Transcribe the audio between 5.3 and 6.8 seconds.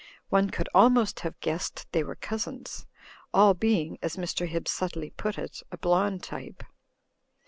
it) a blond type.